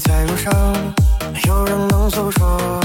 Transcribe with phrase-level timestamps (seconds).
[0.00, 0.52] 在路上
[1.46, 2.80] 有人能诉说。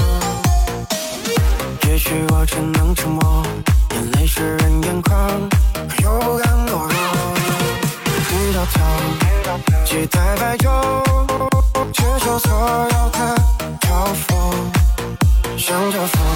[1.88, 3.42] 也许我只能沉默
[3.92, 5.48] 眼泪湿润眼眶
[5.88, 7.34] 可又不甘懦弱
[8.28, 10.68] 低着头期待白昼
[11.92, 13.34] 接受所有的
[13.80, 16.26] 嘲讽向着风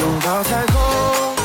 [0.00, 1.35] 拥抱彩虹。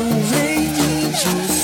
[0.00, 1.57] 为你痴。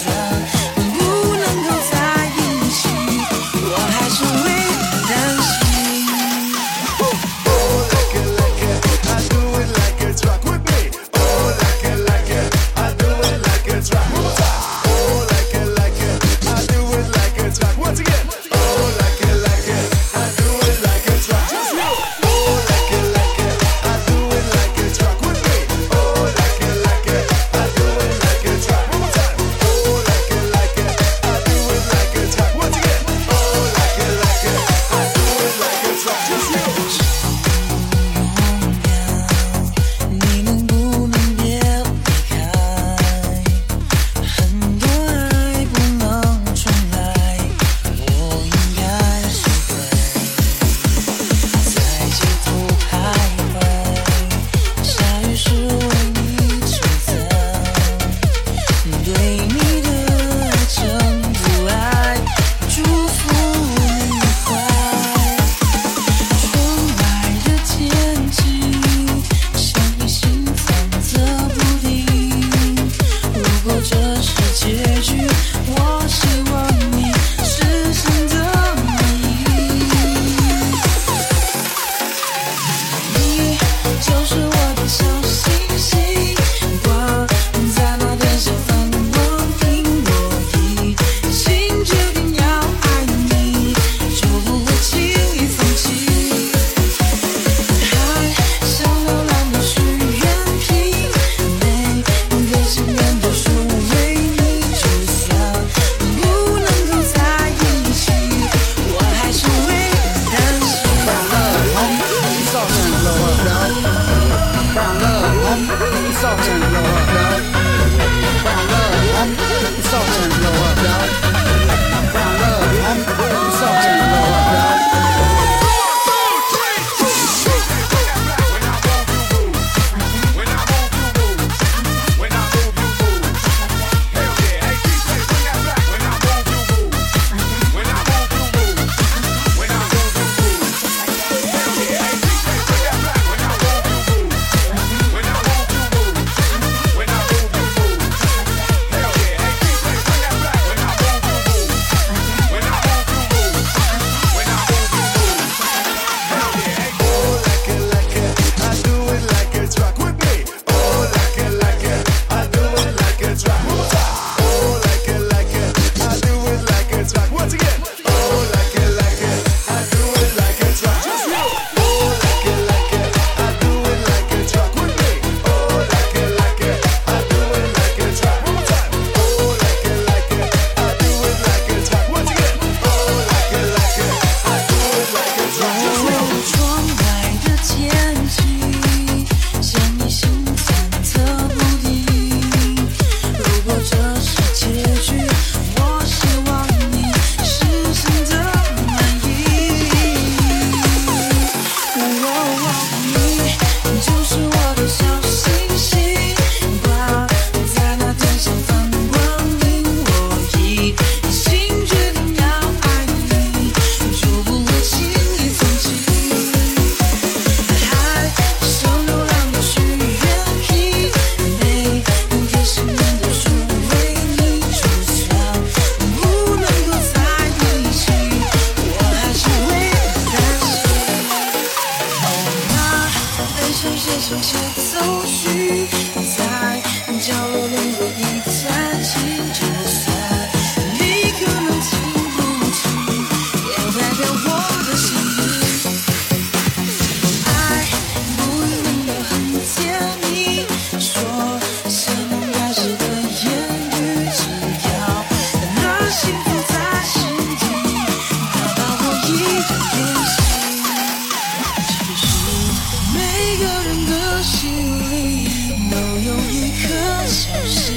[263.36, 264.70] 每个人的心
[265.10, 265.48] 里
[265.90, 267.92] 都有一颗小星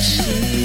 [0.00, 0.61] 星。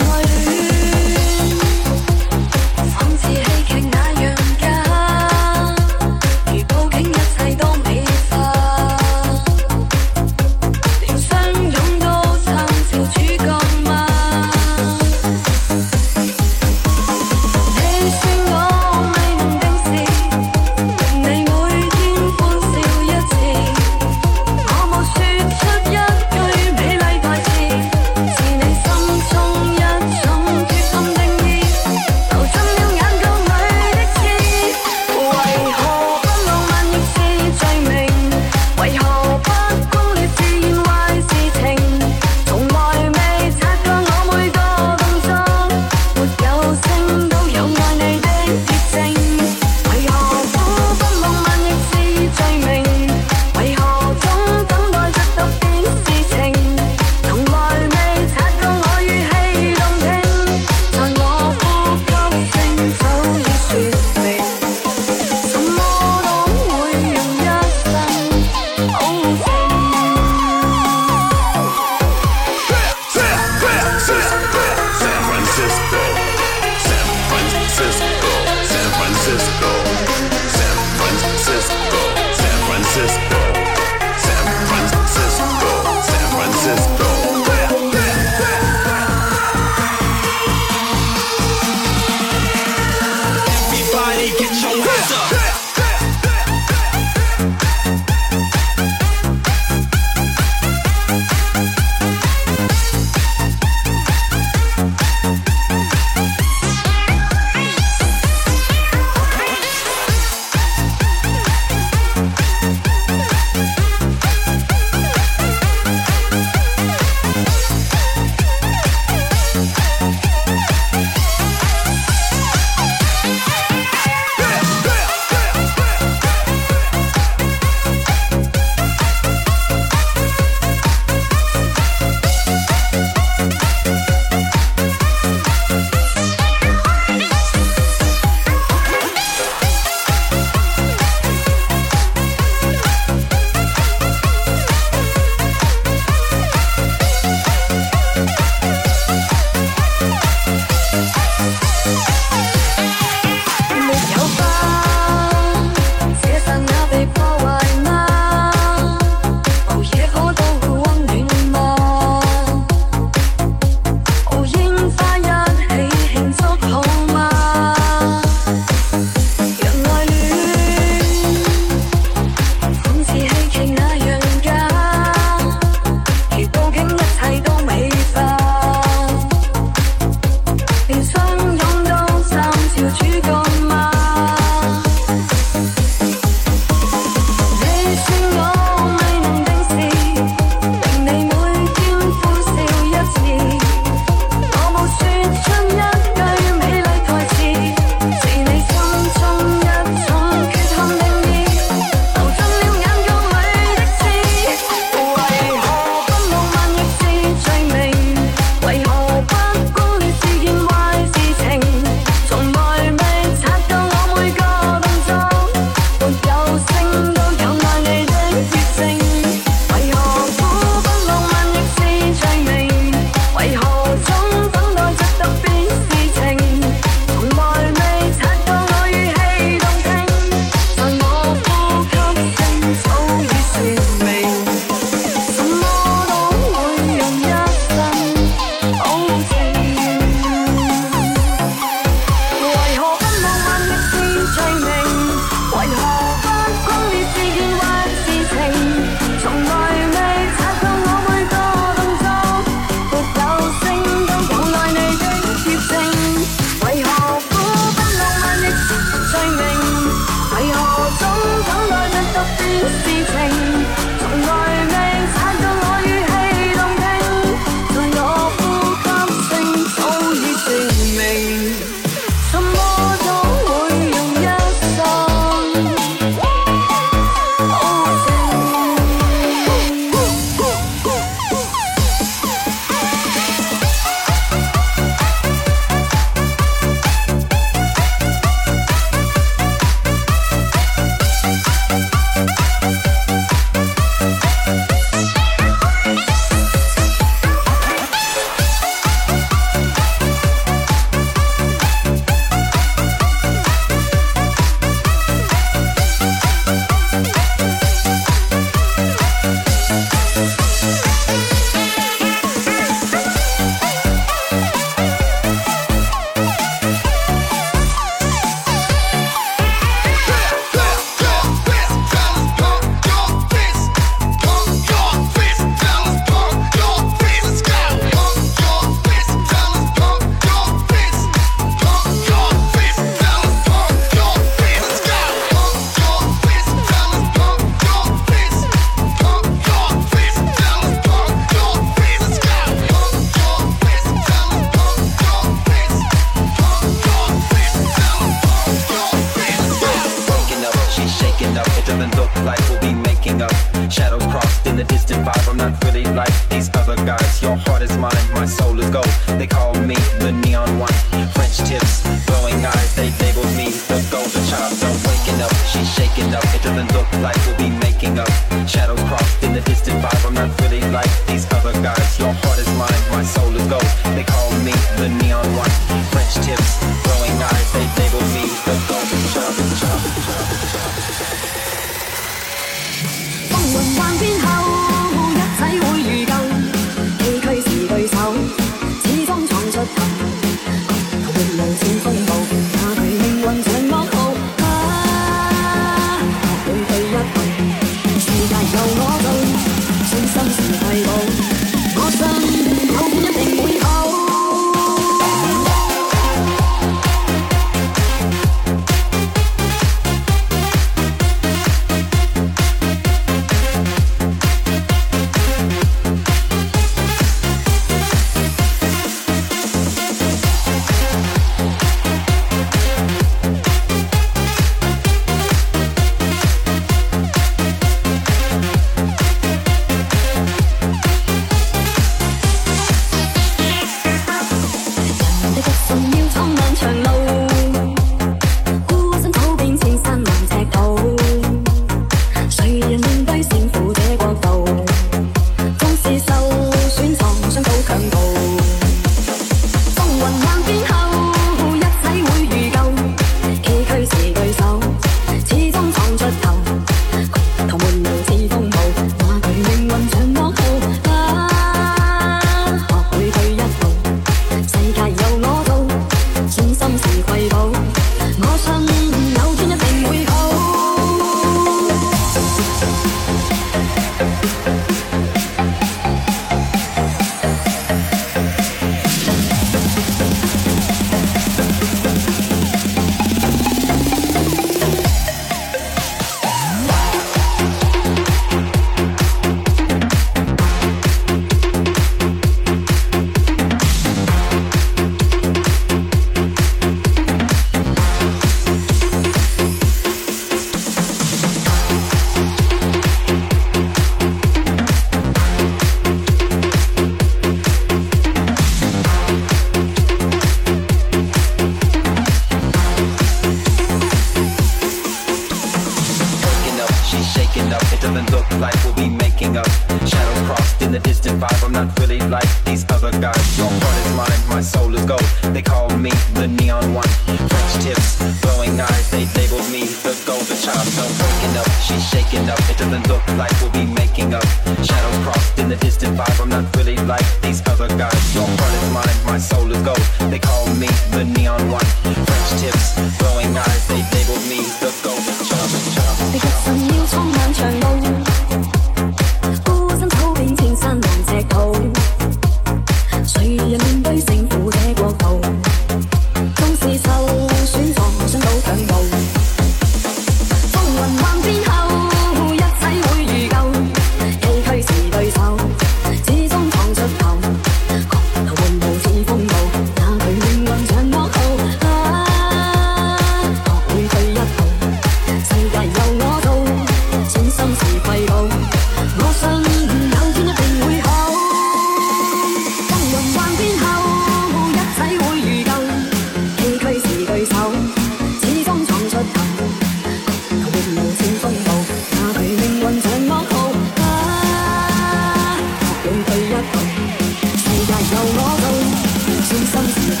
[599.73, 600.00] Thank you.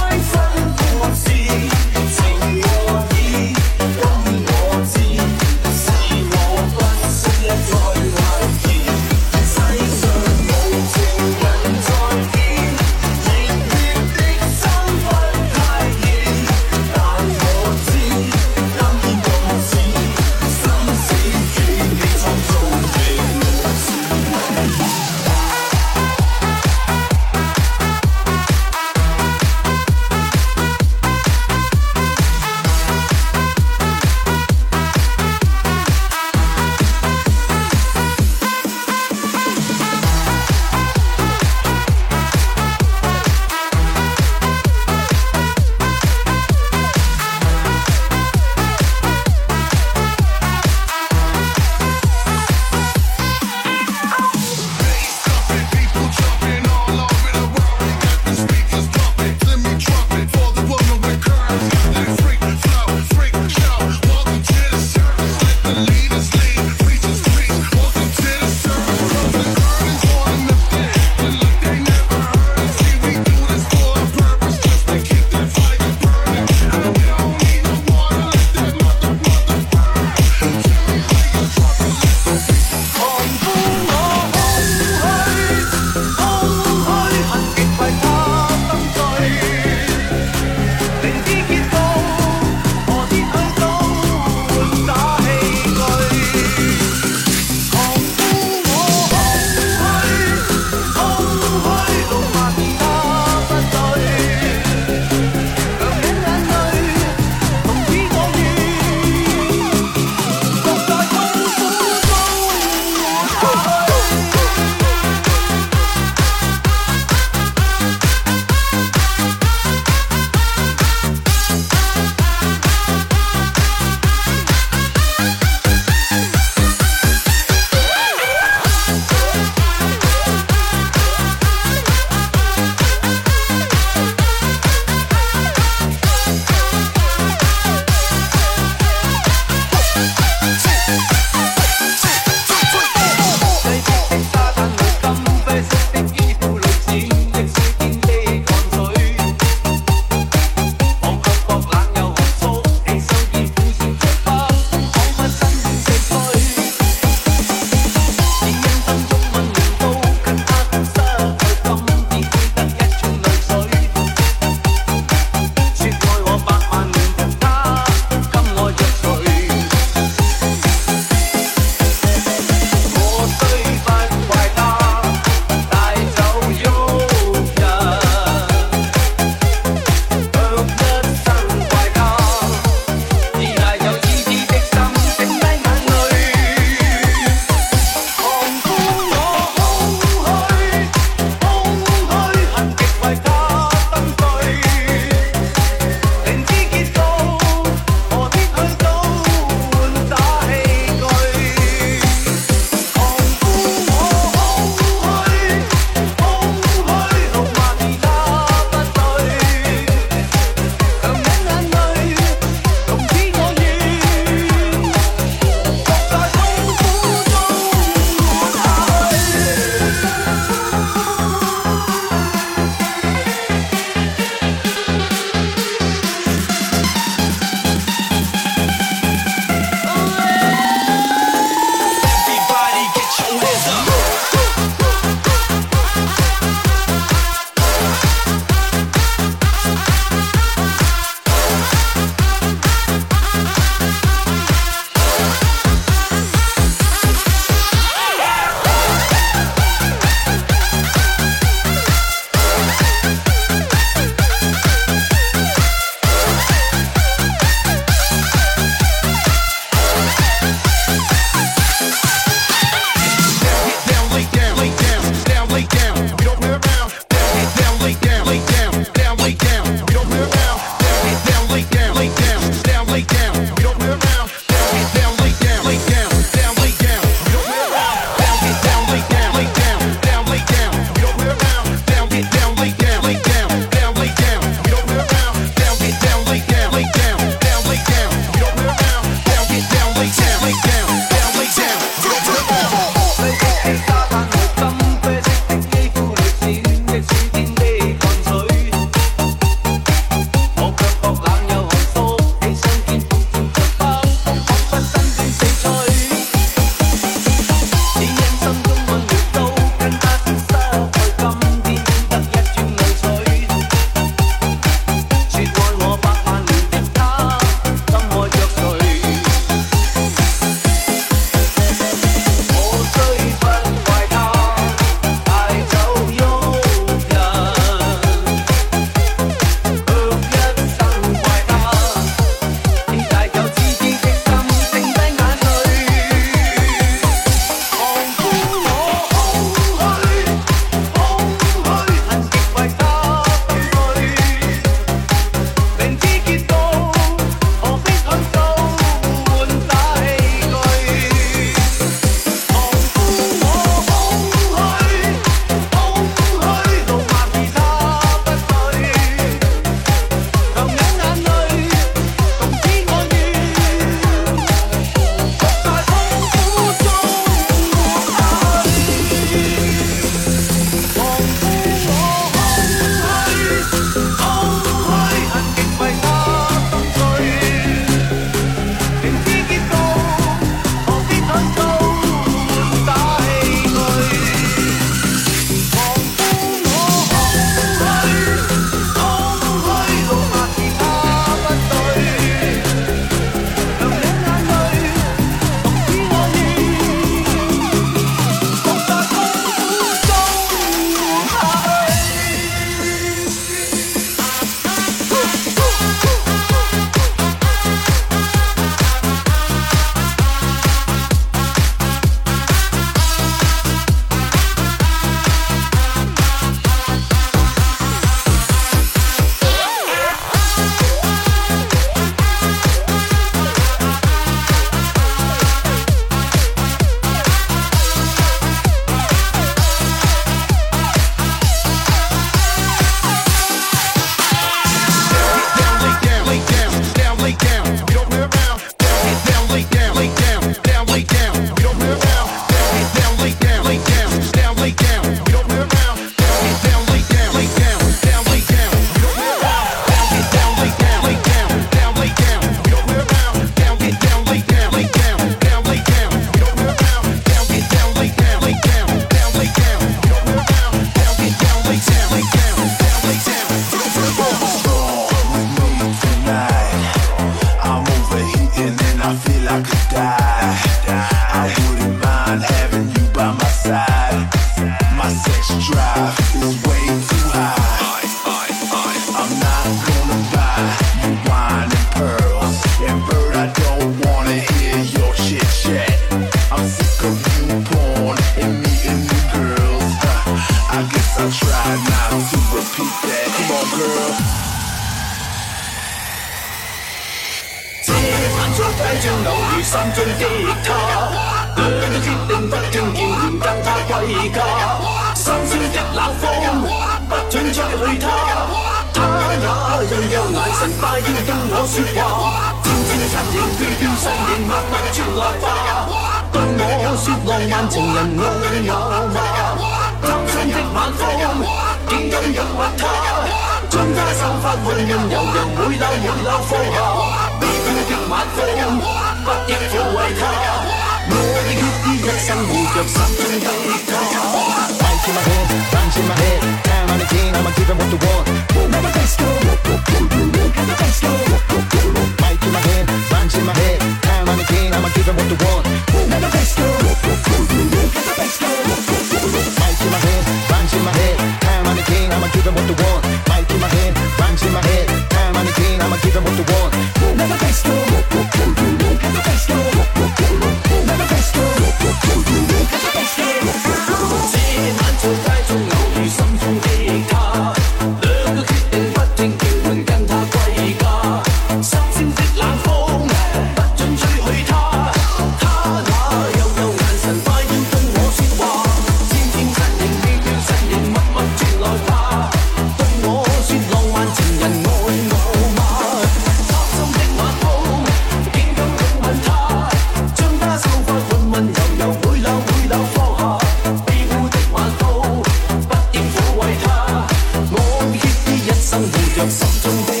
[599.29, 600.00] something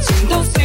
[0.00, 0.57] 情都。